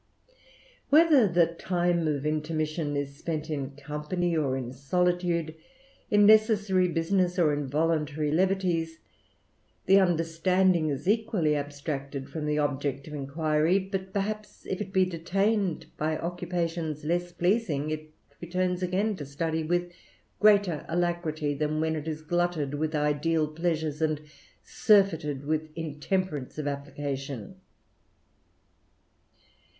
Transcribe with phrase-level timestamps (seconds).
[0.89, 5.53] Whether the time of intermission is spent in company, or in sohtude,
[6.09, 8.97] in necessary business, or in voluntary levities,
[9.85, 15.05] the understanding is equally abstracted from the object of inquiry; but perhaps, if it be
[15.05, 18.11] detained by occupations less pleasing, it
[18.41, 19.91] returns again to study with
[20.39, 24.19] greater alacrity, than when it is glutted with ideal pleasures, and
[24.63, 27.57] surfeited with intemperance of application.